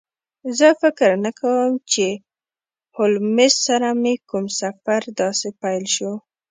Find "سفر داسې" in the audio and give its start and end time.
4.61-5.47